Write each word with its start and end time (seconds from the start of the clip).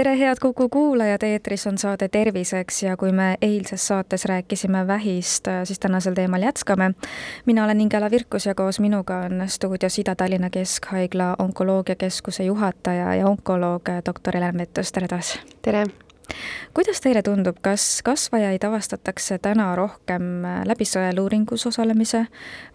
tere, 0.00 0.18
head 0.18 0.36
Kuku 0.40 0.68
kuulajad, 0.68 1.22
eetris 1.22 1.66
on 1.66 1.78
saade 1.78 2.08
Terviseks 2.08 2.82
ja 2.82 2.96
kui 2.96 3.12
me 3.12 3.34
eilses 3.42 3.86
saates 3.88 4.24
rääkisime 4.24 4.86
vähist, 4.86 5.48
siis 5.64 5.78
tänasel 5.78 6.14
teemal 6.14 6.42
jätkame. 6.42 6.92
mina 7.46 7.64
olen 7.64 7.80
Ingela 7.80 8.10
Virkus 8.10 8.46
ja 8.46 8.54
koos 8.54 8.80
minuga 8.80 9.18
on 9.18 9.42
stuudios 9.46 9.98
Ida-Tallinna 9.98 10.50
Keskhaigla 10.50 11.36
onkoloogiakeskuse 11.38 12.44
juhataja 12.44 13.14
ja 13.14 13.26
onkoloog 13.26 13.82
doktor 14.06 14.34
Helen 14.34 14.56
Mettus, 14.56 14.92
tere 14.92 15.08
taas! 15.08 15.40
tere! 15.62 15.84
Kuidas 16.74 17.00
teile 17.00 17.22
tundub, 17.22 17.56
kas 17.62 18.00
kasvajaid 18.04 18.64
avastatakse 18.64 19.38
täna 19.42 19.70
rohkem 19.76 20.44
äh, 20.44 20.60
läbi 20.68 20.86
sõeluuringus 20.88 21.66
osalemise 21.70 22.24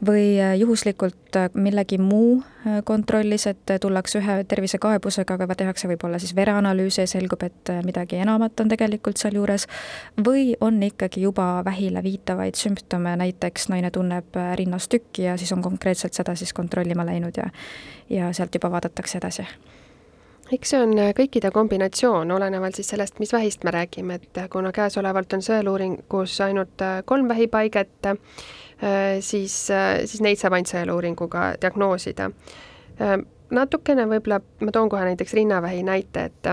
või 0.05 0.35
äh, 0.41 0.55
juhuslikult 0.59 1.37
äh, 1.39 1.49
millegi 1.53 1.99
muu 2.01 2.43
kontrollis, 2.83 3.43
et 3.45 3.75
tullakse 3.81 4.17
ühe 4.17 4.39
tervisekaebusega, 4.49 5.35
aga 5.37 5.55
tehakse 5.59 5.85
võib-olla 5.91 6.17
siis 6.17 6.33
vereanalüüse 6.33 7.03
ja 7.03 7.11
selgub, 7.11 7.43
et 7.45 7.69
midagi 7.85 8.17
enamat 8.23 8.63
on 8.63 8.71
tegelikult 8.73 9.21
sealjuures, 9.21 9.67
või 10.25 10.55
on 10.65 10.81
ikkagi 10.81 11.21
juba 11.27 11.61
vähile 11.65 12.01
viitavaid 12.01 12.57
sümptome, 12.57 13.13
näiteks 13.21 13.69
naine 13.69 13.93
tunneb 13.93 14.41
rinnas 14.57 14.89
tükki 14.89 15.27
ja 15.29 15.37
siis 15.37 15.53
on 15.53 15.61
konkreetselt 15.61 16.17
seda 16.17 16.33
siis 16.33 16.57
kontrollima 16.57 17.05
läinud 17.05 17.37
ja 17.37 17.51
ja 18.09 18.33
sealt 18.33 18.57
juba 18.57 18.73
vaadatakse 18.73 19.21
edasi 19.21 19.45
eks 20.53 20.69
see 20.73 20.81
on 20.81 20.93
äh, 20.99 21.11
kõikide 21.17 21.49
kombinatsioon, 21.53 22.31
olenevalt 22.35 22.77
siis 22.77 22.89
sellest, 22.93 23.19
mis 23.19 23.33
vähist 23.33 23.65
me 23.65 23.73
räägime, 23.73 24.19
et 24.19 24.37
äh, 24.37 24.49
kuna 24.51 24.71
käesolevalt 24.75 25.33
on 25.33 25.43
sõeluuringus 25.45 26.37
ainult 26.45 26.81
äh, 26.85 26.99
kolm 27.05 27.29
vähipaiget, 27.29 28.11
siis, 29.23 29.53
siis 29.71 30.21
neid 30.21 30.35
saab 30.35 30.57
ainult 30.57 30.67
sõeluuringuga 30.67 31.53
diagnoosida. 31.61 32.25
natukene 33.55 34.03
võib-olla, 34.09 34.41
ma 34.59 34.73
toon 34.75 34.89
kohe 34.91 35.05
näiteks 35.07 35.33
rinnavähi 35.33 35.83
näite, 35.83 36.25
et 36.25 36.49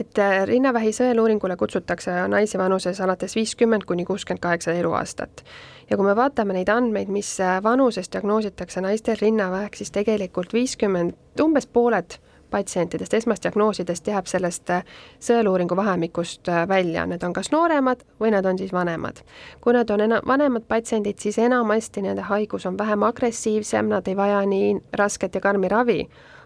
et 0.00 0.18
rinnavähi 0.48 0.90
sõeluuringule 0.92 1.56
kutsutakse 1.56 2.12
naisi 2.28 2.58
vanuses 2.58 3.00
alates 3.00 3.36
viiskümmend 3.36 3.84
kuni 3.88 4.04
kuuskümmend 4.04 4.42
kaheksa 4.42 4.72
eluaastat. 4.72 5.44
ja 5.90 5.96
kui 5.96 6.06
me 6.06 6.16
vaatame 6.16 6.52
neid 6.52 6.68
andmeid, 6.68 7.08
mis 7.08 7.38
vanuses 7.62 8.12
diagnoositakse 8.12 8.80
naistel 8.80 9.16
rinnavähk, 9.20 9.74
siis 9.74 9.90
tegelikult 9.90 10.52
viiskümmend, 10.52 11.16
umbes 11.40 11.66
pooled 11.66 12.18
patsientidest, 12.52 13.14
esmasdiagnoosidest 13.14 14.06
jääb 14.12 14.28
sellest 14.30 14.70
äh, 14.70 14.84
sõeluuringu 15.20 15.76
vahemikust 15.76 16.48
äh, 16.52 16.62
välja, 16.68 17.06
need 17.08 17.24
on 17.26 17.34
kas 17.36 17.50
nooremad 17.54 18.04
või 18.20 18.32
nad 18.36 18.46
on 18.46 18.60
siis 18.60 18.72
vanemad. 18.72 19.22
kui 19.60 19.72
nad 19.76 19.90
on 19.90 20.06
ena-, 20.06 20.22
vanemad 20.26 20.68
patsiendid, 20.68 21.18
siis 21.18 21.38
enamasti 21.38 22.02
nende 22.02 22.22
haigus 22.28 22.66
on 22.66 22.78
vähem 22.78 23.02
agressiivsem, 23.02 23.88
nad 23.88 24.08
ei 24.08 24.16
vaja 24.16 24.44
nii 24.46 24.74
rasket 24.98 25.34
ja 25.34 25.40
karmi 25.40 25.68
ravi, 25.68 26.00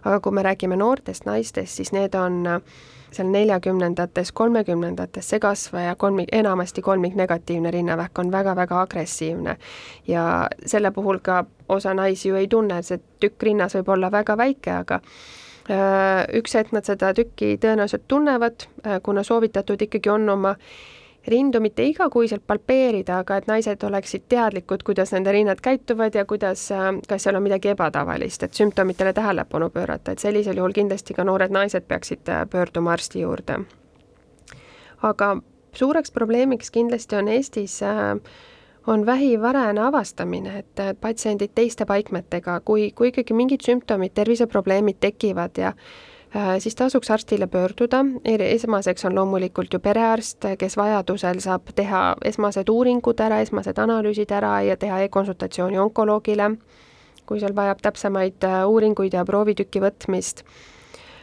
aga 0.05 0.21
kui 0.21 0.33
me 0.33 0.43
räägime 0.47 0.77
noortest 0.77 1.27
naistest, 1.27 1.77
siis 1.77 1.93
need 1.93 2.15
on 2.15 2.47
äh, 2.47 2.61
seal 3.17 3.31
neljakümnendates, 3.31 4.33
kolmekümnendates 4.33 5.31
see 5.31 5.41
kasvaja 5.41 5.95
kolmik, 5.95 6.29
enamasti 6.33 6.83
kolmiknegatiivne 6.83 7.70
rinnavähk 7.70 8.19
on 8.19 8.33
väga-väga 8.33 8.81
agressiivne. 8.81 9.57
ja 10.09 10.48
selle 10.67 10.91
puhul 10.91 11.19
ka 11.23 11.45
osa 11.69 11.95
naisi 11.95 12.29
ju 12.29 12.37
ei 12.37 12.48
tunne, 12.48 12.83
see 12.83 13.01
tükk 13.20 13.43
rinnas 13.43 13.75
võib 13.75 13.89
olla 13.89 14.11
väga 14.13 14.37
väike, 14.37 14.70
aga 14.70 15.01
üks 15.69 16.55
hetk 16.55 16.75
nad 16.75 16.86
seda 16.86 17.12
tükki 17.14 17.56
tõenäoliselt 17.62 18.06
tunnevad, 18.09 18.69
äh, 18.86 19.00
kuna 19.03 19.22
soovitatud 19.27 19.83
ikkagi 19.83 20.11
on 20.11 20.28
oma 20.28 20.55
rindu 21.27 21.58
mitte 21.61 21.83
igakuiselt 21.83 22.45
palpeerida, 22.47 23.18
aga 23.24 23.36
et 23.41 23.48
naised 23.51 23.83
oleksid 23.83 24.29
teadlikud, 24.30 24.85
kuidas 24.86 25.11
nende 25.13 25.33
rinnad 25.35 25.58
käituvad 25.63 26.14
ja 26.14 26.24
kuidas, 26.24 26.68
äh, 26.70 26.92
kas 27.08 27.27
seal 27.27 27.36
on 27.36 27.42
midagi 27.42 27.73
ebatavalist, 27.74 28.42
et 28.42 28.55
sümptomitele 28.55 29.13
tähelepanu 29.13 29.70
pöörata, 29.70 30.13
et 30.13 30.23
sellisel 30.23 30.63
juhul 30.63 30.77
kindlasti 30.77 31.14
ka 31.14 31.24
noored 31.24 31.51
naised 31.51 31.89
peaksid 31.89 32.30
pöörduma 32.51 32.92
arsti 32.92 33.20
juurde. 33.20 33.58
aga 35.02 35.36
suureks 35.73 36.11
probleemiks 36.11 36.70
kindlasti 36.70 37.17
on 37.17 37.29
Eestis 37.29 37.83
äh, 37.83 38.14
on 38.86 39.07
vähi 39.07 39.42
varajane 39.42 39.80
avastamine, 39.80 40.58
et 40.58 41.01
patsiendid 41.01 41.51
teiste 41.55 41.86
paikmetega, 41.86 42.61
kui, 42.61 42.91
kui 42.95 43.08
ikkagi 43.08 43.35
mingid 43.35 43.64
sümptomid, 43.67 44.14
terviseprobleemid 44.14 45.01
tekivad 45.01 45.58
ja 45.58 45.73
äh, 46.36 46.58
siis 46.58 46.74
tasuks 46.74 47.11
arstile 47.11 47.47
pöörduda, 47.47 48.05
esmaseks 48.24 49.05
on 49.05 49.14
loomulikult 49.14 49.73
ju 49.73 49.80
perearst, 49.80 50.47
kes 50.58 50.77
vajadusel 50.77 51.41
saab 51.41 51.74
teha 51.74 52.05
esmased 52.24 52.69
uuringud 52.70 53.20
ära, 53.20 53.41
esmased 53.42 53.79
analüüsid 53.79 54.30
ära 54.30 54.61
ja 54.63 54.77
teha 54.77 55.03
e-konsultatsiooni 55.07 55.79
onkoloogile, 55.79 56.53
kui 57.27 57.42
seal 57.42 57.57
vajab 57.57 57.83
täpsemaid 57.83 58.47
äh, 58.47 58.63
uuringuid 58.68 59.18
ja 59.18 59.24
proovitüki 59.24 59.83
võtmist. 59.83 60.45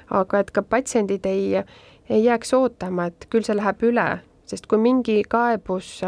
aga 0.10 0.40
et 0.40 0.52
ka 0.52 0.62
patsiendid 0.62 1.26
ei, 1.26 1.64
ei 2.10 2.24
jääks 2.24 2.54
ootama, 2.54 3.06
et 3.06 3.26
küll 3.32 3.46
see 3.48 3.56
läheb 3.56 3.82
üle, 3.88 4.08
sest 4.46 4.68
kui 4.68 4.78
mingi 4.78 5.22
kaebus 5.24 6.02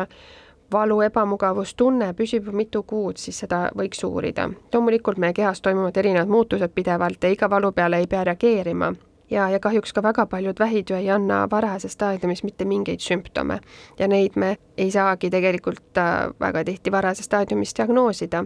valu, 0.76 1.00
ebamugavustunne 1.08 2.12
püsib 2.14 2.52
mitu 2.52 2.84
kuud, 2.84 3.18
siis 3.18 3.40
seda 3.46 3.70
võiks 3.78 4.04
uurida. 4.04 4.50
loomulikult 4.74 5.18
meie 5.18 5.34
kehas 5.34 5.62
toimuvad 5.62 5.98
erinevad 5.98 6.32
muutused 6.38 6.76
pidevalt 6.76 7.24
ja 7.24 7.34
iga 7.34 7.50
valu 7.50 7.72
peale 7.72 8.04
ei 8.04 8.08
pea 8.08 8.24
reageerima 8.24 8.94
ja, 9.30 9.50
ja 9.50 9.60
kahjuks 9.60 9.94
ka 9.94 10.04
väga 10.04 10.26
paljud 10.26 10.60
vähid 10.60 10.90
ju 10.90 10.96
ei 10.96 11.10
anna 11.10 11.48
varajases 11.52 11.94
staadiumis 11.94 12.44
mitte 12.44 12.66
mingeid 12.66 13.00
sümptome 13.00 13.60
ja 14.00 14.08
neid 14.08 14.36
me 14.36 14.58
ei 14.78 14.92
saagi 14.92 15.30
tegelikult 15.30 15.98
äh, 15.98 16.30
väga 16.40 16.64
tihti 16.64 16.92
varajases 16.92 17.26
staadiumis 17.26 17.76
diagnoosida. 17.78 18.46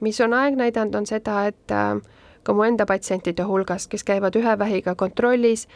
mis 0.00 0.20
on 0.20 0.34
aeg 0.34 0.54
näidanud, 0.56 0.94
on 0.94 1.06
seda, 1.06 1.46
et 1.46 1.70
äh, 1.72 2.00
ka 2.42 2.52
mu 2.52 2.62
enda 2.62 2.86
patsientide 2.86 3.42
hulgas, 3.42 3.88
kes 3.88 4.04
käivad 4.04 4.36
ühe 4.36 4.58
vähiga 4.58 4.94
kontrollis, 4.94 5.68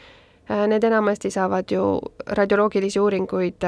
äh, 0.51 0.67
need 0.67 0.85
enamasti 0.85 1.31
saavad 1.31 1.71
ju 1.71 2.01
radioloogilisi 2.27 3.01
uuringuid 3.01 3.65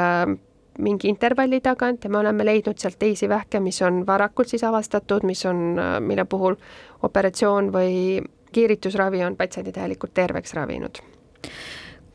mingi 0.78 1.08
intervalli 1.08 1.60
tagant 1.60 2.04
ja 2.04 2.10
me 2.10 2.18
oleme 2.18 2.44
leidnud 2.44 2.78
sealt 2.78 2.98
teisi 2.98 3.28
vähke, 3.28 3.60
mis 3.60 3.82
on 3.82 4.06
varakult 4.06 4.48
siis 4.48 4.64
avastatud, 4.64 5.26
mis 5.28 5.44
on, 5.46 5.76
mille 6.00 6.24
puhul 6.24 6.56
operatsioon 7.02 7.72
või 7.74 8.22
kiiritusravi 8.52 9.24
on 9.24 9.36
patsiendi 9.36 9.72
täielikult 9.72 10.14
terveks 10.14 10.54
ravinud. 10.54 11.02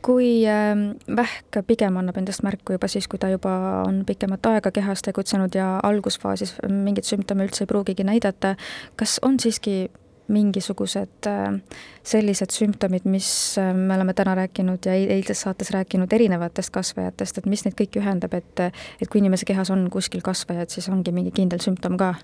Kui 0.02 0.46
ähm, 0.48 0.92
vähk 1.16 1.60
pigem 1.68 1.98
annab 2.00 2.18
endast 2.22 2.44
märku 2.46 2.78
juba 2.78 2.88
siis, 2.88 3.08
kui 3.12 3.20
ta 3.20 3.30
juba 3.30 3.52
on 3.88 4.04
pikemat 4.08 4.46
aega 4.46 4.72
kehas 4.72 5.02
tegutsenud 5.04 5.56
ja 5.58 5.80
algusfaasis 5.84 6.56
mingeid 6.70 7.10
sümptome 7.10 7.48
üldse 7.48 7.66
ei 7.66 7.72
pruugigi 7.72 8.06
näidata, 8.08 8.56
kas 8.96 9.18
on 9.26 9.40
siiski 9.42 9.90
mingisugused 10.28 11.28
äh, 11.28 11.60
sellised 12.04 12.54
sümptomid, 12.56 13.08
mis 13.10 13.30
äh, 13.62 13.74
me 13.76 13.96
oleme 13.96 14.14
täna 14.14 14.36
rääkinud 14.36 14.86
ja 14.86 14.94
eilses 14.94 15.42
saates 15.46 15.72
rääkinud 15.72 16.14
erinevatest 16.14 16.74
kasvajatest, 16.76 17.38
et 17.38 17.46
mis 17.46 17.66
neid 17.66 17.78
kõiki 17.80 18.02
ühendab, 18.04 18.34
et 18.38 18.66
et 18.68 19.10
kui 19.10 19.22
inimese 19.22 19.46
kehas 19.46 19.72
on 19.74 19.88
kuskil 19.94 20.24
kasvajad, 20.26 20.72
siis 20.74 20.90
ongi 20.90 21.14
mingi 21.16 21.32
kindel 21.36 21.62
sümptom 21.64 21.98
ka? 22.00 22.16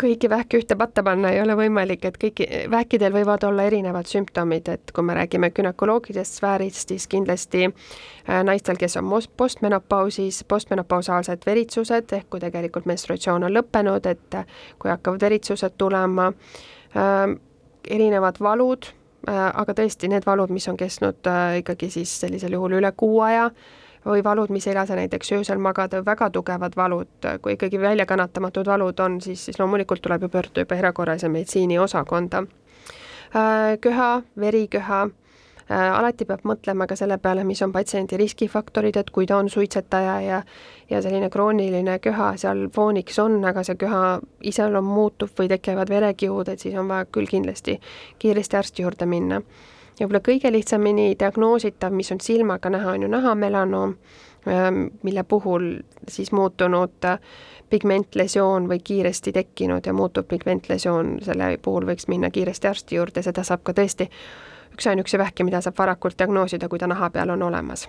kõiki 0.00 0.28
vähki 0.28 0.58
ühte 0.60 0.76
patta 0.76 1.02
panna 1.02 1.30
ei 1.32 1.40
ole 1.40 1.54
võimalik, 1.56 2.04
et 2.04 2.16
kõiki, 2.20 2.46
vähkidel 2.70 3.14
võivad 3.14 3.44
olla 3.48 3.64
erinevad 3.68 4.08
sümptomid, 4.10 4.68
et 4.68 4.92
kui 4.94 5.04
me 5.04 5.14
räägime 5.16 5.50
günekoloogilisest 5.56 6.40
sfäärist, 6.40 6.88
siis 6.88 7.06
kindlasti 7.08 7.64
äh, 7.68 8.42
naistel, 8.44 8.76
kes 8.80 8.98
on 9.00 9.08
postmenopausis, 9.36 10.42
postmenopausaalsed 10.48 11.46
veritsused, 11.46 12.12
ehk 12.12 12.28
kui 12.30 12.42
tegelikult 12.42 12.88
menstruatsioon 12.90 13.48
on 13.48 13.56
lõppenud, 13.56 14.10
et 14.10 14.42
kui 14.78 14.92
hakkavad 14.92 15.28
veritsused 15.28 15.78
tulema 15.78 16.30
erinevad 16.94 18.40
valud, 18.40 18.86
aga 19.30 19.74
tõesti 19.76 20.08
need 20.10 20.26
valud, 20.26 20.50
mis 20.50 20.68
on 20.68 20.76
kestnud 20.80 21.28
ikkagi 21.60 21.90
siis 21.90 22.12
sellisel 22.22 22.56
juhul 22.56 22.78
üle 22.80 22.92
kuu 22.96 23.20
aja, 23.22 23.50
või 24.06 24.24
valud, 24.24 24.50
mis 24.50 24.66
ei 24.66 24.74
lase 24.74 24.96
näiteks 24.96 25.32
öösel 25.36 25.58
magada, 25.60 26.00
väga 26.04 26.30
tugevad 26.30 26.76
valud, 26.76 27.28
kui 27.42 27.52
ikkagi 27.56 27.80
väljakannatamatud 27.80 28.66
valud 28.66 29.00
on, 29.00 29.20
siis, 29.20 29.44
siis 29.44 29.58
loomulikult 29.60 30.02
tuleb 30.02 30.24
ju 30.24 30.28
pöörduda 30.32 30.64
juba 30.64 30.78
erakorralise 30.80 31.28
meditsiini 31.28 31.78
osakonda. 31.78 32.44
köha, 33.80 34.22
veriköha 34.40 35.08
alati 35.70 36.26
peab 36.26 36.42
mõtlema 36.44 36.86
ka 36.90 36.96
selle 36.98 37.18
peale, 37.22 37.44
mis 37.46 37.62
on 37.62 37.72
patsiendi 37.72 38.18
riskifaktorid, 38.18 38.96
et 38.96 39.10
kui 39.14 39.26
ta 39.26 39.38
on 39.38 39.50
suitsetaja 39.50 40.20
ja 40.20 40.42
ja 40.90 41.02
selline 41.02 41.30
krooniline 41.30 41.98
köha 42.02 42.32
seal 42.36 42.64
fooniks 42.74 43.18
on, 43.22 43.44
aga 43.46 43.62
see 43.62 43.76
köha 43.78 44.18
iseloom 44.42 44.88
muutub 44.90 45.30
või 45.38 45.46
tekivad 45.52 45.92
verekihud, 45.92 46.48
et 46.48 46.58
siis 46.58 46.74
on 46.74 46.88
vaja 46.90 47.06
küll 47.06 47.30
kindlasti 47.30 47.76
kiiresti 48.18 48.56
arsti 48.56 48.82
juurde 48.82 49.06
minna. 49.06 49.42
ja 50.00 50.06
võib-olla 50.06 50.24
kõige 50.26 50.52
lihtsamini 50.52 51.14
diagnoositav, 51.20 51.92
mis 51.92 52.10
on 52.12 52.20
silmaga 52.20 52.70
näha, 52.70 52.96
on 52.96 53.02
ju 53.02 53.08
nahamelanoom, 53.08 53.94
mille 55.02 55.22
puhul 55.22 55.72
siis 56.08 56.32
muutunud 56.32 57.06
pigmentlesioon 57.70 58.68
või 58.68 58.80
kiiresti 58.84 59.32
tekkinud 59.32 59.86
ja 59.86 59.92
muutuv 59.92 60.24
pigmentlesioon, 60.26 61.18
selle 61.22 61.58
puhul 61.62 61.86
võiks 61.86 62.08
minna 62.08 62.30
kiiresti 62.30 62.68
arsti 62.68 62.96
juurde, 62.96 63.22
seda 63.22 63.44
saab 63.46 63.62
ka 63.62 63.76
tõesti 63.76 64.08
üksainukese 64.74 65.18
vähki, 65.18 65.44
mida 65.44 65.60
saab 65.64 65.78
varakult 65.78 66.18
diagnoosida, 66.18 66.68
kui 66.68 66.78
ta 66.78 66.88
naha 66.90 67.10
peal 67.10 67.36
on 67.36 67.42
olemas 67.50 67.88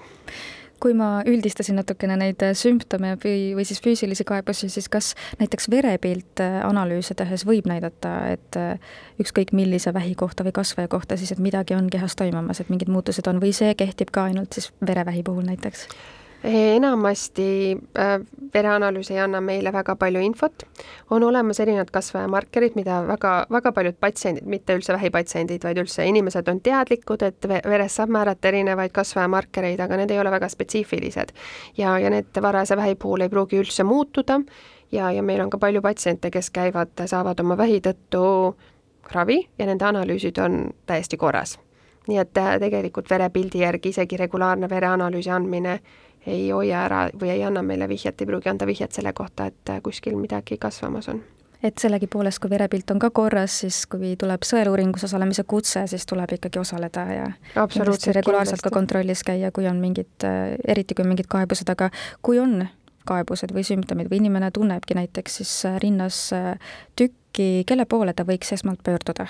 kui 0.81 0.95
ma 0.97 1.19
üldistasin 1.29 1.77
natukene 1.77 2.15
neid 2.17 2.41
sümptome 2.57 3.13
või, 3.21 3.51
või 3.57 3.65
siis 3.69 3.81
füüsilisi 3.85 4.25
kaebusi, 4.25 4.69
siis 4.73 4.87
kas 4.89 5.11
näiteks 5.37 5.69
verepilt 5.69 6.41
analüüse 6.41 7.13
tehes 7.17 7.45
võib 7.45 7.69
näidata, 7.69 8.15
et 8.33 8.57
ükskõik 9.21 9.53
millise 9.53 9.93
vähi 9.93 10.15
kohta 10.17 10.45
või 10.47 10.55
kasvaja 10.57 10.89
kohta 10.89 11.19
siis, 11.21 11.35
et 11.35 11.43
midagi 11.43 11.77
on 11.77 11.89
kehas 11.93 12.17
toimumas, 12.17 12.63
et 12.63 12.73
mingid 12.73 12.89
muutused 12.89 13.29
on 13.29 13.43
või 13.43 13.53
see 13.53 13.75
kehtib 13.77 14.09
ka 14.09 14.25
ainult 14.31 14.57
siis 14.57 14.71
verevähi 14.81 15.21
puhul 15.27 15.45
näiteks? 15.51 15.85
Enamasti 16.43 17.77
äh, 17.99 18.19
vereanalüüs 18.53 19.11
ei 19.11 19.19
anna 19.21 19.41
meile 19.41 19.73
väga 19.73 19.95
palju 19.95 20.21
infot, 20.25 20.65
on 21.09 21.23
olemas 21.23 21.59
erinevad 21.59 21.91
kasvajamarkerid, 21.93 22.75
mida 22.75 23.01
väga, 23.07 23.33
väga 23.51 23.71
paljud 23.71 23.99
patsiendid, 23.99 24.47
mitte 24.49 24.75
üldse 24.77 24.95
vähipatsiendid, 24.95 25.63
vaid 25.63 25.81
üldse 25.83 26.05
inimesed 26.09 26.49
on 26.49 26.61
teadlikud, 26.65 27.21
et 27.27 27.47
veres 27.47 27.95
saab 27.99 28.13
määrata 28.17 28.49
erinevaid 28.49 28.93
kasvajamarkereid, 28.95 29.79
aga 29.79 30.01
need 30.01 30.11
ei 30.11 30.19
ole 30.19 30.33
väga 30.33 30.49
spetsiifilised. 30.49 31.33
ja, 31.77 31.97
ja 31.99 32.09
need 32.09 32.41
varase 32.41 32.77
vähi 32.77 32.95
puhul 32.95 33.21
ei 33.21 33.29
pruugi 33.29 33.61
üldse 33.61 33.83
muutuda. 33.83 34.41
Ja, 34.91 35.11
ja 35.11 35.23
meil 35.23 35.39
on 35.39 35.49
ka 35.49 35.57
palju 35.57 35.81
patsiente, 35.81 36.31
kes 36.31 36.49
käivad, 36.51 36.91
saavad 37.05 37.39
oma 37.39 37.55
vähi 37.57 37.79
tõttu 37.79 38.55
ravi 39.13 39.47
ja 39.59 39.65
nende 39.65 39.85
analüüsid 39.85 40.37
on 40.43 40.73
täiesti 40.85 41.17
korras. 41.17 41.59
Nii 42.07 42.17
et 42.17 42.37
äh, 42.37 42.55
tegelikult 42.59 43.09
verepildi 43.09 43.61
järgi 43.61 43.93
isegi 43.93 44.17
regulaarne 44.17 44.69
vereanalüüsi 44.69 45.29
andmine 45.29 45.79
ei 46.27 46.49
hoia 46.51 46.85
ära 46.85 47.03
või 47.13 47.33
ei 47.33 47.43
anna 47.43 47.63
meile 47.65 47.87
vihjet, 47.89 48.21
ei 48.21 48.29
pruugi 48.29 48.49
anda 48.49 48.67
vihjet 48.69 48.91
selle 48.93 49.13
kohta, 49.13 49.49
et 49.49 49.77
kuskil 49.83 50.17
midagi 50.19 50.57
kasvamas 50.61 51.09
on 51.09 51.23
et 51.63 51.77
sellegipoolest, 51.77 52.39
kui 52.41 52.49
verepilt 52.49 52.91
on 52.93 52.99
ka 53.01 53.11
korras, 53.13 53.59
siis 53.61 53.83
kui 53.89 54.15
tuleb 54.19 54.45
sõeluuringus 54.47 55.05
osalemise 55.05 55.43
kutse, 55.47 55.83
siis 55.87 56.07
tuleb 56.09 56.33
ikkagi 56.37 56.59
osaleda 56.61 57.03
ja 57.13 57.27
kindlasti 57.53 58.15
regulaarselt 58.17 58.57
kindlasti. 58.57 58.69
ka 58.69 58.75
kontrollis 58.79 59.23
käia, 59.27 59.51
kui 59.53 59.67
on 59.69 59.81
mingid, 59.81 60.25
eriti 60.67 60.97
kui 60.97 61.05
on 61.05 61.11
mingid 61.13 61.29
kaebused, 61.29 61.69
aga 61.69 61.91
kui 62.25 62.39
on 62.41 62.65
kaebused 63.05 63.53
või 63.53 63.65
sümptomid 63.65 64.09
või 64.11 64.21
inimene 64.21 64.51
tunnebki 64.53 64.97
näiteks 64.97 65.41
siis 65.41 65.53
rinnas 65.81 66.23
tükki, 66.97 67.63
kelle 67.69 67.85
poole 67.85 68.13
ta 68.13 68.25
võiks 68.25 68.53
esmalt 68.57 68.81
pöörduda? 68.85 69.27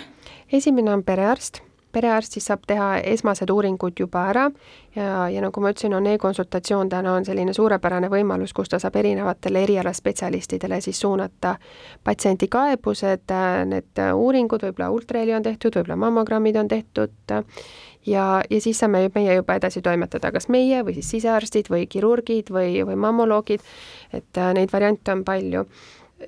esimene 0.51 0.93
on 0.95 1.03
perearst 1.03 1.61
perearst 1.91 2.37
siis 2.37 2.47
saab 2.49 2.65
teha 2.67 2.87
esmased 3.13 3.49
uuringud 3.49 3.99
juba 3.99 4.25
ära. 4.31 4.47
Ja, 4.95 5.29
ja 5.31 5.41
nagu 5.43 5.61
ma 5.63 5.71
ütlesin, 5.71 5.93
on 5.95 6.07
e-konsultatsioon 6.11 6.89
täna 6.91 7.13
on 7.15 7.25
selline 7.25 7.53
suurepärane 7.55 8.09
võimalus, 8.11 8.53
kus 8.53 8.69
ta 8.71 8.79
saab 8.79 8.97
erinevatele 8.99 9.63
erialaspetsialistidele 9.63 10.81
siis 10.81 10.99
suunata 10.99 11.55
patsiendi 12.03 12.49
kaebused, 12.51 13.31
need 13.71 14.03
uuringud, 14.15 14.67
võib-olla 14.67 14.91
ultraheli 14.91 15.35
on 15.37 15.47
tehtud, 15.47 15.77
võib-olla 15.79 15.99
mammogrammid 16.05 16.59
on 16.59 16.67
tehtud. 16.71 17.15
Ja, 18.05 18.25
ja 18.49 18.61
siis 18.61 18.79
saame 18.81 19.05
meie 19.13 19.35
juba 19.37 19.55
edasi 19.59 19.81
toimetada, 19.85 20.31
kas 20.33 20.49
meie 20.49 20.81
või 20.83 20.95
siis 20.97 21.09
sisearstid 21.15 21.69
või 21.69 21.85
kirurgid 21.87 22.49
või, 22.49 22.81
või 22.87 22.97
mammoloogid, 22.97 23.61
et 24.17 24.43
neid 24.57 24.73
variante 24.73 25.13
on 25.13 25.23
palju 25.23 25.67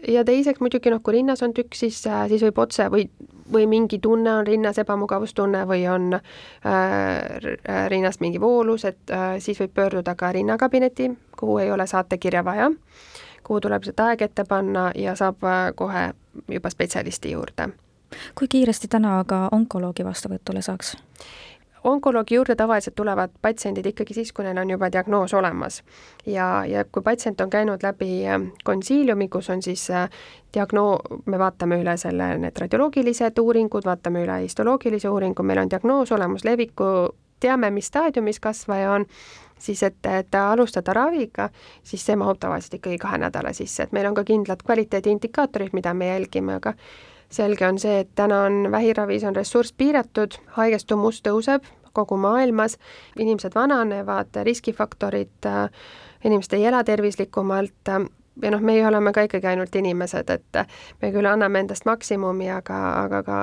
ja 0.07 0.23
teiseks 0.25 0.59
muidugi 0.59 0.91
noh, 0.91 1.01
kui 1.03 1.19
rinnas 1.19 1.43
on 1.43 1.53
tükk, 1.53 1.75
siis, 1.77 2.03
siis 2.03 2.43
võib 2.43 2.59
otse 2.65 2.89
või 2.91 3.07
või 3.53 3.67
mingi 3.67 3.99
tunne 3.99 4.33
on 4.33 4.47
rinnas, 4.47 4.77
ebamugavustunne 4.77 5.67
või 5.67 5.87
on 5.89 6.13
äh, 6.13 6.23
rinnast 7.87 8.21
mingi 8.21 8.41
voolus, 8.41 8.85
et 8.85 9.11
äh, 9.11 9.35
siis 9.39 9.59
võib 9.59 9.73
pöörduda 9.73 10.15
ka 10.15 10.31
rinnakabineti, 10.31 11.11
kuhu 11.39 11.57
ei 11.57 11.71
ole 11.71 11.87
saatekirja 11.87 12.43
vaja, 12.45 12.71
kuhu 13.43 13.59
tuleb 13.61 13.83
see 13.83 13.95
aeg 13.97 14.21
ette 14.21 14.45
panna 14.49 14.91
ja 14.95 15.15
saab 15.15 15.43
äh, 15.43 15.71
kohe 15.75 16.11
juba 16.47 16.69
spetsialisti 16.69 17.31
juurde. 17.31 17.69
kui 18.35 18.47
kiiresti 18.47 18.87
täna 18.87 19.19
aga 19.19 19.47
onkoloogi 19.51 20.05
vastuvõtule 20.05 20.61
saaks? 20.61 20.97
Onkoloogi 21.83 22.35
juurde 22.35 22.55
tavaliselt 22.55 22.95
tulevad 22.95 23.29
patsiendid 23.41 23.85
ikkagi 23.85 24.13
siis, 24.13 24.33
kui 24.33 24.45
neil 24.45 24.57
on 24.57 24.69
juba 24.69 24.91
diagnoos 24.91 25.33
olemas. 25.33 25.83
ja, 26.25 26.65
ja 26.65 26.85
kui 26.85 27.03
patsient 27.03 27.41
on 27.41 27.49
käinud 27.49 27.83
läbi 27.83 28.27
äh, 28.27 28.41
konsiiliumi, 28.63 29.29
kus 29.29 29.49
on 29.49 29.61
siis 29.61 29.89
äh, 29.89 30.09
diagnoo-, 30.57 31.21
me 31.25 31.39
vaatame 31.39 31.81
üle 31.81 31.97
selle, 31.97 32.37
need 32.37 32.57
radioloogilised 32.59 33.39
uuringud, 33.39 33.85
vaatame 33.85 34.23
üle 34.23 34.41
histoloogilise 34.43 35.09
uuringu, 35.09 35.43
meil 35.43 35.65
on 35.65 35.69
diagnoos 35.69 36.11
olemas, 36.11 36.43
leviku 36.43 36.85
teame, 37.39 37.71
mis 37.71 37.87
staadiumis 37.91 38.39
kasvaja 38.39 38.91
on, 38.91 39.05
siis 39.59 39.83
et, 39.83 39.99
et 40.05 40.35
alustada 40.35 40.93
raviga, 40.93 41.49
siis 41.83 42.05
see 42.05 42.15
mahub 42.19 42.39
tavaliselt 42.39 42.79
ikkagi 42.79 42.99
kahe 43.01 43.19
nädala 43.23 43.53
sisse, 43.53 43.83
et 43.83 43.95
meil 43.95 44.07
on 44.09 44.15
ka 44.15 44.23
kindlad 44.27 44.63
kvaliteediindikaatorid, 44.65 45.75
mida 45.75 45.93
me 45.93 46.13
jälgime, 46.13 46.59
aga 46.61 46.75
selge 47.33 47.67
on 47.67 47.79
see, 47.81 47.99
et 48.03 48.11
täna 48.15 48.43
on 48.47 48.71
vähiravis 48.71 49.23
on 49.27 49.35
ressurss 49.35 49.73
piiratud, 49.77 50.37
haigestumus 50.57 51.21
tõuseb 51.25 51.65
kogu 51.93 52.17
maailmas, 52.17 52.77
inimesed 53.19 53.53
vananevad, 53.55 54.33
riskifaktorid, 54.43 55.49
inimesed 56.25 56.55
ei 56.57 56.65
ela 56.65 56.83
tervislikumalt 56.83 57.91
ja 58.41 58.51
noh, 58.51 58.61
meie 58.61 58.87
oleme 58.87 59.13
ka 59.13 59.27
ikkagi 59.27 59.47
ainult 59.47 59.75
inimesed, 59.75 60.29
et 60.33 60.61
me 61.01 61.11
küll 61.13 61.29
anname 61.29 61.61
endast 61.63 61.85
maksimumi, 61.85 62.49
aga, 62.49 62.79
aga 63.03 63.23
ka 63.23 63.39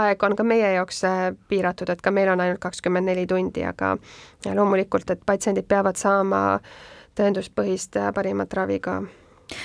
aeg 0.00 0.26
on 0.26 0.36
ka 0.36 0.46
meie 0.46 0.74
jaoks 0.74 1.02
piiratud, 1.48 1.90
et 1.94 2.02
ka 2.02 2.10
meil 2.10 2.32
on 2.32 2.42
ainult 2.42 2.62
kakskümmend 2.62 3.10
neli 3.10 3.26
tundi, 3.30 3.64
aga 3.64 3.94
loomulikult, 4.50 5.10
et 5.10 5.22
patsiendid 5.26 5.68
peavad 5.70 6.00
saama 6.00 6.44
tõenduspõhist 7.14 8.00
parimat 8.14 8.58
ravi 8.58 8.80
ka 8.82 9.02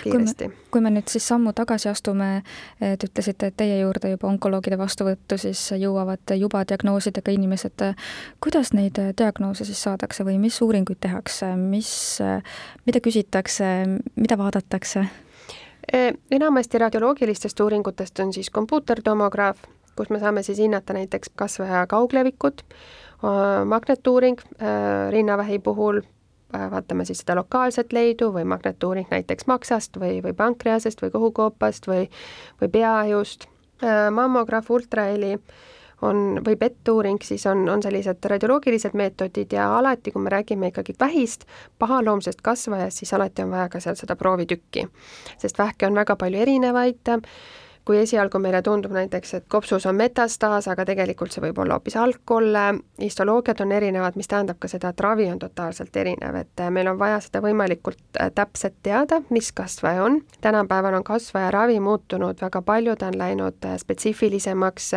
kiiresti. 0.04 0.50
kui 0.72 0.81
me 0.81 0.92
nüüd 0.94 1.10
siis 1.12 1.28
sammu 1.28 1.54
tagasi 1.57 1.90
astume, 1.90 2.44
te 2.80 3.07
ütlesite, 3.07 3.50
et 3.50 3.57
teie 3.57 3.80
juurde 3.81 4.12
juba 4.13 4.28
onkoloogide 4.30 4.78
vastuvõttu 4.80 5.38
siis 5.42 5.62
jõuavad 5.78 6.36
juba 6.38 6.63
diagnoosidega 6.68 7.31
inimesed. 7.31 7.86
kuidas 8.40 8.74
neid 8.74 9.00
diagnoose 9.18 9.66
siis 9.66 9.81
saadakse 9.84 10.25
või 10.28 10.38
mis 10.40 10.62
uuringuid 10.62 11.00
tehakse, 11.01 11.56
mis, 11.56 12.19
mida 12.86 13.00
küsitakse, 13.00 13.66
mida 14.16 14.38
vaadatakse? 14.38 15.07
Enamasti 16.31 16.78
radioloogilistest 16.78 17.60
uuringutest 17.60 18.19
on 18.19 18.34
siis 18.34 18.50
kompuutertomograaf, 18.50 19.63
kus 19.96 20.10
me 20.10 20.19
saame 20.19 20.44
siis 20.44 20.60
hinnata 20.60 20.94
näiteks 20.94 21.31
kasvaja 21.36 21.88
kauglevikut, 21.88 22.62
magnetuuring 23.66 24.40
rinnavähi 25.12 25.60
puhul 25.60 26.01
vaatame 26.54 27.06
siis 27.06 27.22
seda 27.24 27.36
lokaalset 27.38 27.94
leidu 27.94 28.31
või 28.34 28.46
magnetuuring 28.50 29.10
näiteks 29.12 29.48
maksast 29.48 30.00
või, 30.00 30.19
või 30.24 30.34
pankreasest 30.34 31.01
või 31.01 31.12
kõhukoopast 31.13 31.88
või, 31.88 32.07
või 32.62 32.72
peaajust, 32.74 33.46
äh, 33.84 34.07
mammograaf, 34.12 34.72
ultraheli 34.72 35.36
on, 36.01 36.42
või 36.46 36.56
PET-uuring, 36.56 37.22
siis 37.24 37.46
on, 37.48 37.69
on 37.69 37.84
sellised 37.84 38.25
radioloogilised 38.31 38.96
meetodid 38.98 39.53
ja 39.53 39.70
alati, 39.77 40.12
kui 40.12 40.22
me 40.24 40.34
räägime 40.34 40.72
ikkagi 40.72 40.96
vähist, 41.00 41.46
pahaloomsest 41.79 42.41
kasvajast, 42.41 43.03
siis 43.03 43.13
alati 43.13 43.44
on 43.44 43.51
vaja 43.51 43.70
ka 43.70 43.84
seal 43.84 44.00
seda 44.00 44.15
proovitükki. 44.15 44.88
sest 45.38 45.60
vähke 45.60 45.88
on 45.88 45.96
väga 45.96 46.15
palju 46.15 46.39
erinevaid 46.39 47.18
kui 47.89 47.98
esialgu 47.98 48.38
meile 48.38 48.60
tundub 48.62 48.91
näiteks, 48.93 49.31
et 49.34 49.46
kopsus 49.50 49.88
on 49.89 49.96
metastaas, 49.98 50.67
aga 50.69 50.84
tegelikult 50.86 51.34
see 51.34 51.41
võib 51.41 51.58
olla 51.63 51.79
hoopis 51.79 51.96
algkolle, 51.98 52.65
histoloogiad 53.01 53.63
on 53.65 53.72
erinevad, 53.74 54.19
mis 54.19 54.29
tähendab 54.29 54.60
ka 54.62 54.69
seda, 54.69 54.91
et 54.93 55.01
ravi 55.01 55.25
on 55.31 55.39
totaalselt 55.41 55.98
erinev, 55.98 56.38
et 56.38 56.62
äh, 56.62 56.69
meil 56.69 56.91
on 56.91 57.00
vaja 57.01 57.17
seda 57.25 57.41
võimalikult 57.41 58.22
äh, 58.22 58.29
täpselt 58.36 58.77
teada, 58.86 59.24
mis 59.34 59.50
kasvaja 59.58 60.03
on. 60.05 60.19
tänapäeval 60.41 61.00
on 61.00 61.08
kasvajaravi 61.08 61.79
muutunud 61.81 62.46
väga 62.46 62.62
palju, 62.62 62.93
ta 62.96 63.10
on 63.10 63.17
läinud 63.17 63.65
äh, 63.65 63.79
spetsiifilisemaks, 63.81 64.91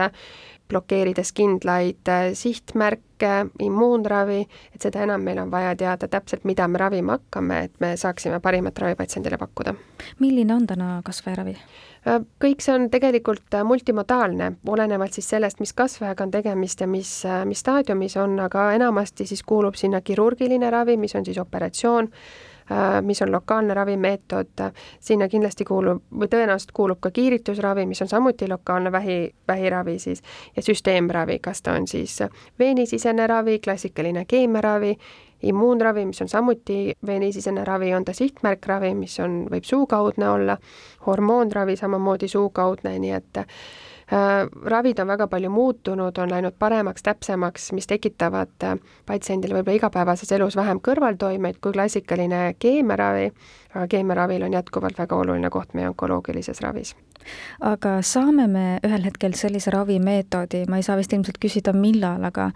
blokeerides 0.73 1.33
kindlaid 1.37 2.11
sihtmärke, 2.39 3.33
immuunravi, 3.63 4.41
et 4.75 4.83
seda 4.83 5.05
enam 5.07 5.23
meil 5.23 5.39
on 5.45 5.53
vaja 5.53 5.77
teada 5.79 6.09
täpselt, 6.11 6.47
mida 6.49 6.67
me 6.69 6.81
ravima 6.81 7.19
hakkame, 7.21 7.63
et 7.69 7.81
me 7.85 7.95
saaksime 8.01 8.41
parimat 8.43 8.79
ravi 8.83 8.99
patsiendile 8.99 9.39
pakkuda. 9.39 9.75
milline 10.19 10.55
on 10.55 10.67
täna 10.67 10.95
kasvajaravi? 11.05 11.57
Äh, 12.03 12.25
kõik 12.43 12.63
see 12.65 12.75
on 12.75 12.89
tegelikult 12.91 13.55
äh, 13.55 13.63
multimodaalne, 13.67 14.49
olenevalt 14.67 15.15
siis 15.15 15.29
sellest, 15.31 15.61
mis 15.63 15.71
kasvajaga 15.79 16.27
on 16.27 16.33
tegemist 16.35 16.81
ja 16.83 16.89
mis, 16.91 17.13
äh, 17.29 17.45
mis 17.47 17.63
staadiumis 17.63 18.17
on, 18.19 18.35
aga 18.43 18.73
enamasti 18.75 19.27
siis 19.31 19.45
kuulub 19.47 19.79
sinna 19.79 20.01
kirurgiline 20.03 20.71
ravi, 20.75 20.97
mis 20.99 21.15
on 21.15 21.25
siis 21.29 21.39
operatsioon, 21.39 22.11
mis 23.03 23.23
on 23.23 23.33
lokaalne 23.33 23.75
ravimeetod, 23.75 24.63
sinna 25.01 25.29
kindlasti 25.29 25.65
kuulub 25.65 26.03
või 26.13 26.29
tõenäoliselt 26.31 26.73
kuulub 26.77 27.01
ka 27.01 27.11
kiiritusravi, 27.11 27.87
mis 27.87 28.03
on 28.03 28.09
samuti 28.09 28.49
lokaalne 28.49 28.93
vähi, 28.93 29.35
vähiravi 29.49 29.99
siis, 29.99 30.23
ja 30.57 30.63
süsteemravi, 30.63 31.39
kas 31.39 31.63
ta 31.63 31.73
on 31.73 31.89
siis 31.89 32.19
veenisisene 32.59 33.27
ravi, 33.27 33.59
klassikaline 33.59 34.25
keemiaravi 34.29 34.97
immuunravi, 35.43 36.07
mis 36.07 36.23
on 36.23 36.29
samuti 36.29 36.93
veenisisene 37.07 37.65
ravi, 37.65 37.95
on 37.95 38.05
ta 38.05 38.13
sihtmärkravi, 38.13 38.95
mis 38.95 39.19
on, 39.21 39.47
võib 39.51 39.67
suukaudne 39.67 40.29
olla, 40.29 40.57
hormoonravi 41.07 41.77
samamoodi 41.77 42.29
suukaudne, 42.29 42.99
nii 42.99 43.17
et 43.17 43.43
ravid 44.65 44.99
on 44.99 45.09
väga 45.09 45.27
palju 45.27 45.51
muutunud, 45.51 46.19
on 46.19 46.31
läinud 46.31 46.57
paremaks, 46.59 47.03
täpsemaks, 47.03 47.71
mis 47.73 47.87
tekitavad 47.87 48.67
patsiendile 49.07 49.57
võib-olla 49.59 49.79
igapäevases 49.79 50.33
elus 50.37 50.57
vähem 50.57 50.81
kõrvaltoimeid 50.85 51.61
kui 51.63 51.73
klassikaline 51.73 52.55
keemiaravi, 52.59 53.31
aga 53.75 53.87
keemiaravil 53.89 54.45
on 54.49 54.59
jätkuvalt 54.59 54.99
väga 54.99 55.17
oluline 55.17 55.51
koht 55.51 55.75
meie 55.75 55.89
onkoloogilises 55.89 56.61
ravis 56.61 56.95
aga 57.61 57.97
saame 58.03 58.47
me 58.51 58.67
ühel 58.87 59.05
hetkel 59.07 59.37
sellise 59.39 59.73
ravimeetodi, 59.75 60.65
ma 60.71 60.81
ei 60.81 60.87
saa 60.87 60.99
vist 60.99 61.13
ilmselt 61.15 61.39
küsida, 61.43 61.75
millal, 61.77 62.25
aga 62.29 62.51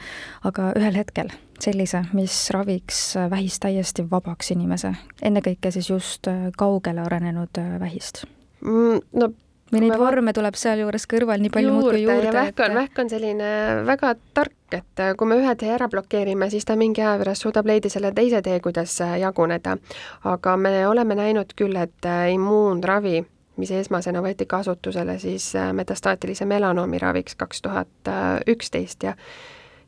aga 0.49 0.73
ühel 0.79 0.99
hetkel 0.99 1.31
sellise, 1.63 2.03
mis 2.17 2.35
raviks 2.55 3.01
vähist 3.31 3.63
täiesti 3.65 4.05
vabaks 4.11 4.53
inimese, 4.53 4.93
ennekõike 5.23 5.73
siis 5.73 5.91
just 5.91 6.31
kaugele 6.59 7.07
arenenud 7.07 7.63
vähist 7.81 8.25
mm,? 8.61 9.01
no 9.17 9.31
või 9.73 9.83
neid 9.83 9.97
vorme 9.99 10.33
tuleb 10.37 10.55
sealjuures 10.59 11.07
kõrval 11.11 11.43
nii 11.43 11.53
palju 11.55 11.73
muudkui 11.75 12.03
juurde. 12.05 12.33
vähk 12.33 12.61
on 12.61 12.71
et..., 12.71 12.79
vähk 12.81 12.99
on 13.03 13.11
selline 13.11 13.53
väga 13.87 14.15
tark, 14.35 14.55
et 14.73 15.05
kui 15.19 15.29
me 15.29 15.39
ühe 15.43 15.55
tee 15.59 15.73
ära 15.75 15.89
blokeerime, 15.89 16.51
siis 16.51 16.65
ta 16.65 16.77
mingi 16.77 17.03
aja 17.03 17.17
pärast 17.19 17.47
suudab 17.47 17.67
leida 17.67 17.91
selle 17.93 18.13
teise 18.15 18.43
tee, 18.43 18.61
kuidas 18.61 18.99
jaguneda. 19.21 19.77
aga 20.25 20.57
me 20.57 20.87
oleme 20.89 21.19
näinud 21.19 21.57
küll, 21.57 21.77
et 21.77 22.13
immuunravi 22.33 23.25
mis 23.57 23.71
esmasena 23.73 24.21
võeti 24.21 24.47
kasutusele 24.49 25.19
siis 25.19 25.55
äh, 25.57 25.73
metastaatilise 25.73 26.45
melanoomi 26.45 26.99
raviks 27.01 27.35
kaks 27.41 27.63
tuhat 27.63 28.11
üksteist 28.47 29.03
ja 29.09 29.17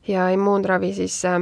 ja 0.07 0.29
immuunravi 0.33 0.93
siis 0.93 1.21
äh, 1.25 1.41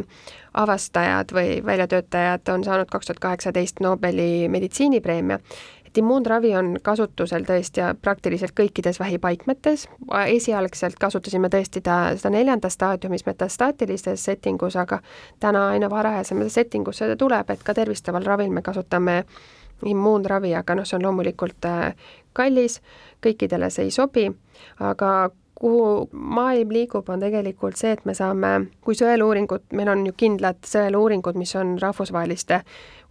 avastajad 0.54 1.32
või 1.34 1.62
väljatöötajad 1.66 2.50
on 2.52 2.64
saanud 2.64 2.90
kaks 2.92 3.08
tuhat 3.08 3.20
kaheksateist 3.20 3.80
Nobeli 3.80 4.50
meditsiinipreemia. 4.50 5.40
Immuunravi 5.98 6.54
on 6.56 6.74
kasutusel 6.84 7.46
tõesti 7.48 7.84
praktiliselt 8.02 8.54
kõikides 8.58 9.00
vähipaikmetes, 9.00 9.88
esialgselt 10.26 10.98
kasutasime 11.00 11.50
tõesti 11.54 11.82
ta 11.84 11.98
seda 12.18 12.32
neljandas 12.34 12.78
staadiumis 12.78 13.26
metastaatilises 13.26 14.26
settingus, 14.30 14.76
aga 14.76 15.00
täna 15.40 15.68
aina 15.74 15.90
varajasemas 15.90 16.54
settingus 16.54 17.02
seda 17.04 17.16
tuleb, 17.16 17.50
et 17.50 17.64
ka 17.64 17.74
tervistaval 17.78 18.26
ravil 18.26 18.52
me 18.54 18.62
kasutame 18.62 19.24
immuunravi, 19.86 20.56
aga 20.58 20.76
noh, 20.76 20.86
see 20.88 20.98
on 20.98 21.06
loomulikult 21.06 21.66
äh, 21.70 21.92
kallis, 22.38 22.80
kõikidele 23.24 23.70
see 23.74 23.88
ei 23.88 23.94
sobi, 23.94 24.28
aga 24.80 25.30
kuhu 25.60 26.10
maailm 26.12 26.70
liigub, 26.72 27.10
on 27.10 27.20
tegelikult 27.20 27.76
see, 27.80 27.96
et 27.98 28.06
me 28.06 28.14
saame, 28.14 28.68
kui 28.82 28.96
sõeluuringud, 28.98 29.72
meil 29.78 29.90
on 29.90 30.06
ju 30.06 30.14
kindlad 30.18 30.62
sõeluuringud, 30.66 31.38
mis 31.40 31.56
on 31.58 31.78
rahvusvaheliste 31.82 32.62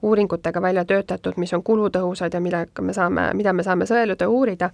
uuringutega 0.02 0.62
välja 0.62 0.84
töötatud, 0.84 1.34
mis 1.36 1.52
on 1.56 1.62
kulutõhusad 1.62 2.34
ja 2.34 2.40
millega 2.40 2.82
me 2.82 2.92
saame, 2.92 3.30
mida 3.34 3.52
me 3.52 3.64
saame 3.66 3.86
sõelude 3.88 4.26
uurida, 4.28 4.70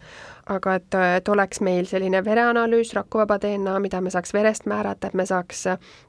aga 0.51 0.75
et, 0.81 0.97
et 1.17 1.29
oleks 1.29 1.63
meil 1.63 1.87
selline 1.87 2.25
vereanalüüs, 2.25 2.93
rakuvaba 2.99 3.39
DNA, 3.41 3.79
mida 3.81 4.01
me 4.01 4.11
saaks 4.11 4.35
verest 4.35 4.67
määrata, 4.67 5.09
et 5.09 5.15
me 5.15 5.27
saaks 5.27 5.65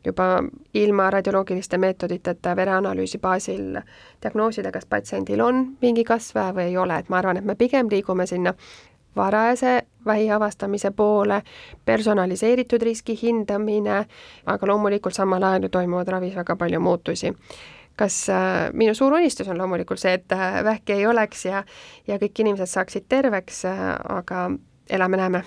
juba 0.06 0.28
ilma 0.74 1.10
radioloogiliste 1.14 1.78
meetoditeta 1.78 2.56
vereanalüüsi 2.58 3.22
baasil 3.22 3.78
diagnoosida, 4.24 4.72
kas 4.72 4.90
patsiendil 4.90 5.46
on 5.46 5.68
mingi 5.82 6.04
kasv 6.04 6.42
või 6.58 6.72
ei 6.72 6.78
ole, 6.78 6.98
et 6.98 7.14
ma 7.14 7.22
arvan, 7.22 7.38
et 7.38 7.46
me 7.46 7.56
pigem 7.56 7.92
liigume 7.92 8.28
sinna 8.28 8.58
varajase 9.16 9.82
vähi 10.06 10.32
avastamise 10.32 10.92
poole, 10.92 11.42
personaliseeritud 11.86 12.82
riski 12.82 13.20
hindamine, 13.22 14.06
aga 14.46 14.68
loomulikult 14.68 15.16
samal 15.16 15.44
ajal 15.44 15.68
ju 15.68 15.70
toimuvad 15.70 16.08
ravis 16.08 16.36
väga 16.36 16.56
palju 16.56 16.80
muutusi. 16.80 17.34
kas 17.96 18.30
äh, 18.30 18.74
minu 18.74 18.96
suur 18.98 19.14
unistus 19.14 19.48
on 19.48 19.58
loomulikult 19.58 20.00
see, 20.02 20.14
et 20.14 20.32
äh, 20.32 20.64
vähki 20.66 20.94
ei 20.94 21.06
oleks 21.08 21.46
ja, 21.46 21.64
ja 22.08 22.18
kõik 22.18 22.40
inimesed 22.42 22.66
saaksid 22.66 23.06
terveks 23.10 23.66
äh,, 23.70 23.82
aga 24.10 24.50
elame-näeme. 24.90 25.44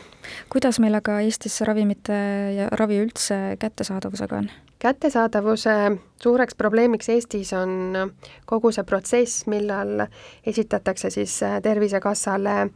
kuidas 0.48 0.78
meil 0.78 0.94
aga 0.94 1.18
Eestis 1.20 1.60
ravimite 1.60 2.14
ja 2.56 2.68
ravi 2.72 3.00
üldse 3.02 3.56
kättesaadavusega 3.58 4.36
on? 4.36 4.50
kättesaadavuse 4.78 5.74
suureks 6.22 6.54
probleemiks 6.54 7.08
Eestis 7.08 7.52
on 7.52 8.14
kogu 8.44 8.70
see 8.72 8.84
protsess, 8.84 9.46
millal 9.50 10.06
esitatakse 10.46 11.10
siis 11.10 11.42
äh, 11.42 11.58
Tervisekassale 11.62 12.60
äh, 12.60 12.70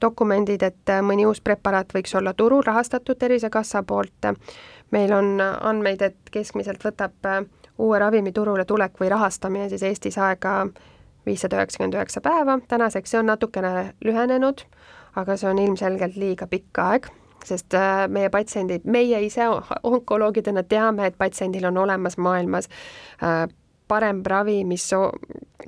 dokumendid, 0.00 0.62
et 0.62 0.92
mõni 1.02 1.26
uus 1.26 1.40
preparaat 1.40 1.92
võiks 1.94 2.14
olla 2.18 2.34
turul 2.34 2.62
rahastatud 2.66 3.18
Tervisekassa 3.18 3.82
poolt. 3.82 4.32
meil 4.90 5.12
on 5.12 5.40
andmeid, 5.40 6.02
et 6.02 6.30
keskmiselt 6.30 6.84
võtab 6.84 7.12
uue 7.78 7.98
ravimi 7.98 8.32
turule 8.32 8.64
tulek 8.64 9.00
või 9.00 9.08
rahastamine 9.08 9.68
siis 9.68 9.82
Eestis 9.82 10.18
aega 10.18 10.66
viissada 11.26 11.60
üheksakümmend 11.60 11.94
üheksa 11.98 12.22
päeva, 12.24 12.58
tänaseks 12.68 13.12
see 13.12 13.20
on 13.20 13.30
natukene 13.30 13.92
lühenenud, 14.04 14.64
aga 15.16 15.36
see 15.36 15.50
on 15.50 15.60
ilmselgelt 15.62 16.16
liiga 16.16 16.48
pikk 16.50 16.82
aeg, 16.82 17.08
sest 17.46 17.74
äh, 17.78 18.06
meie 18.10 18.30
patsiendid, 18.34 18.86
meie 18.88 19.20
ise 19.26 19.46
onkoloogidena 19.82 20.64
teame, 20.68 21.08
et 21.08 21.18
patsiendil 21.18 21.68
on 21.70 21.78
olemas 21.84 22.18
maailmas 22.18 22.70
äh, 23.22 23.44
parem 23.88 24.22
ravi, 24.26 24.64
mis 24.64 24.90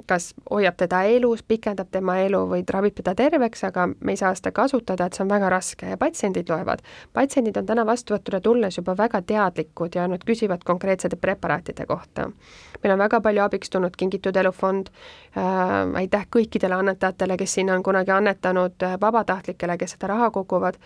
kas 0.07 0.35
hoiab 0.51 0.77
teda 0.79 1.03
elus, 1.11 1.43
pikendab 1.43 1.89
tema 1.91 2.17
elu 2.23 2.41
või 2.49 2.63
ravib 2.69 2.95
teda 3.01 3.15
terveks, 3.19 3.65
aga 3.67 3.89
me 3.91 4.15
ei 4.15 4.21
saa 4.21 4.33
seda 4.39 4.53
kasutada, 4.55 5.07
et 5.07 5.17
see 5.17 5.25
on 5.25 5.31
väga 5.33 5.51
raske 5.51 5.91
ja 5.91 5.99
patsiendid 5.99 6.51
loevad. 6.51 6.83
patsiendid 7.13 7.57
on 7.57 7.67
täna 7.67 7.87
vastuvõtule 7.87 8.41
tulles 8.41 8.77
juba 8.77 8.95
väga 8.97 9.23
teadlikud 9.23 9.95
ja 9.95 10.07
nad 10.09 10.25
küsivad 10.25 10.65
konkreetsete 10.65 11.17
preparaatide 11.17 11.87
kohta. 11.87 12.31
meil 12.83 12.93
on 12.93 12.99
väga 12.99 13.21
palju 13.21 13.43
abiks 13.43 13.71
tulnud 13.71 13.97
Kingitud 13.97 14.37
Elufond 14.37 14.87
äh,, 15.37 15.43
aitäh 15.95 16.27
kõikidele 16.37 16.79
annetajatele, 16.79 17.37
kes 17.37 17.55
sinna 17.55 17.75
on 17.75 17.83
kunagi 17.83 18.11
annetanud, 18.11 18.83
äh, 18.83 19.01
vabatahtlikele, 19.01 19.79
kes 19.79 19.91
seda 19.91 20.07
raha 20.07 20.31
koguvad, 20.31 20.79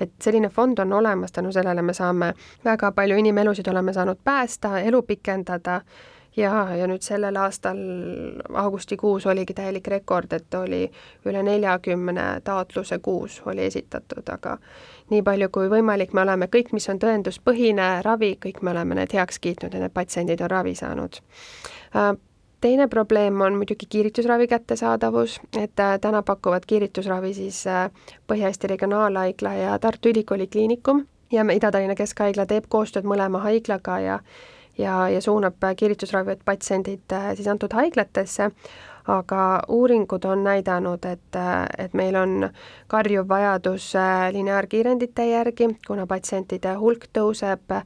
et 0.00 0.12
selline 0.20 0.48
fond 0.48 0.78
on 0.78 0.92
olemas, 0.92 1.32
tänu 1.32 1.52
sellele 1.52 1.82
me 1.82 1.92
saame 1.92 2.32
väga 2.64 2.92
palju 2.92 3.16
inimelusid 3.16 3.68
oleme 3.68 3.92
saanud 3.92 4.18
päästa, 4.24 4.78
elu 4.80 5.02
pikendada 5.02 5.80
jaa, 6.36 6.76
ja 6.76 6.86
nüüd 6.86 7.04
sellel 7.04 7.36
aastal 7.40 7.78
augustikuus 8.54 9.26
oligi 9.26 9.54
täielik 9.54 9.88
rekord, 9.88 10.32
et 10.32 10.54
oli 10.54 10.84
üle 11.26 11.42
neljakümne 11.42 12.26
taotluse 12.44 12.98
kuus 12.98 13.40
oli 13.46 13.64
esitatud, 13.66 14.28
aga 14.32 14.56
nii 15.10 15.22
palju 15.22 15.48
kui 15.54 15.70
võimalik, 15.72 16.12
me 16.12 16.24
oleme 16.26 16.50
kõik, 16.52 16.72
mis 16.76 16.88
on 16.92 17.00
tõenduspõhine 17.02 17.90
ravi, 18.04 18.34
kõik 18.42 18.62
me 18.62 18.74
oleme 18.74 19.00
need 19.00 19.16
heaks 19.16 19.40
kiitnud 19.42 19.74
ja 19.74 19.84
need 19.84 19.94
patsiendid 19.96 20.42
on 20.44 20.50
ravi 20.50 20.74
saanud. 20.74 21.20
Äh, 21.96 22.12
teine 22.60 22.88
probleem 22.88 23.40
on 23.40 23.56
muidugi 23.56 23.86
kiiritusravi 23.88 24.48
kättesaadavus, 24.52 25.40
et 25.56 25.80
äh, 25.80 25.98
täna 26.00 26.22
pakuvad 26.22 26.66
kiiritusravi 26.66 27.34
siis 27.34 27.66
äh, 27.66 27.90
Põhja-Eesti 28.28 28.72
Regionaalhaigla 28.74 29.54
ja 29.54 29.78
Tartu 29.78 30.12
Ülikooli 30.12 30.46
Kliinikum 30.46 31.06
ja 31.32 31.42
Ida-Tallinna 31.42 31.94
Keskhaigla 31.94 32.46
teeb 32.46 32.68
koostööd 32.68 33.08
mõlema 33.08 33.40
haiglaga 33.46 33.98
ja 34.00 34.18
ja, 34.78 35.08
ja 35.08 35.20
suunab 35.20 35.62
kiiritusravivad 35.76 36.44
patsiendid 36.44 37.12
äh, 37.12 37.30
siis 37.34 37.48
antud 37.48 37.72
haiglatesse, 37.72 38.50
aga 39.06 39.42
uuringud 39.68 40.24
on 40.24 40.44
näidanud, 40.44 41.04
et, 41.04 41.36
äh, 41.36 41.66
et 41.78 41.94
meil 41.94 42.16
on 42.16 42.48
karjuv 42.88 43.28
vajadus 43.28 43.92
äh, 43.96 44.28
lineaarkiirendite 44.32 45.28
järgi, 45.30 45.70
kuna 45.86 46.06
patsientide 46.06 46.74
hulk 46.80 47.08
tõuseb 47.14 47.78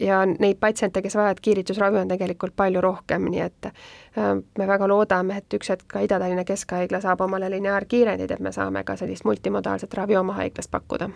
ja 0.00 0.26
neid 0.26 0.56
patsiente, 0.60 1.02
kes 1.02 1.16
vajavad 1.16 1.40
kiiritusravi, 1.42 1.98
on 1.98 2.08
tegelikult 2.08 2.56
palju 2.56 2.80
rohkem, 2.80 3.28
nii 3.30 3.40
et 3.40 3.66
äh, 3.66 4.28
me 4.58 4.66
väga 4.66 4.88
loodame, 4.88 5.36
et 5.40 5.56
üks 5.58 5.72
hetk 5.72 5.86
ka 5.88 6.02
Ida-Tallinna 6.06 6.44
Keskhaigla 6.44 7.00
saab 7.00 7.20
omale 7.26 7.50
lineaarkiirendid, 7.50 8.30
et 8.30 8.40
me 8.40 8.52
saame 8.52 8.84
ka 8.84 8.96
sellist 8.96 9.24
multimodaalset 9.24 9.94
ravi 9.94 10.16
oma 10.16 10.36
haiglas 10.38 10.68
pakkuda. 10.68 11.10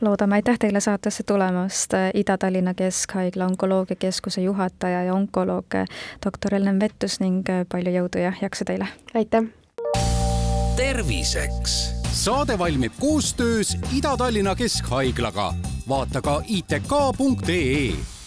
loodame, 0.00 0.40
aitäh 0.40 0.58
teile 0.58 0.80
saatesse 0.80 1.22
tulemast, 1.22 1.94
Ida-Tallinna 2.14 2.74
Keskhaigla 2.74 3.46
onkoloogiakeskuse 3.46 4.40
juhataja 4.40 5.02
ja 5.02 5.14
onkoloog 5.14 5.80
doktor 6.24 6.54
Ellen 6.54 6.80
Vettus 6.80 7.20
ning 7.20 7.46
palju 7.68 7.94
jõudu 8.00 8.22
ja 8.22 8.32
jaksu 8.42 8.64
teile! 8.64 8.88
aitäh! 9.14 9.44
terviseks 10.76 11.98
saade 12.12 12.58
valmib 12.58 12.92
koostöös 13.00 13.76
Ida-Tallinna 13.96 14.54
Keskhaiglaga 14.54 15.54
vaata 15.88 16.22
ka 16.22 16.42
itk.ee 16.46 18.17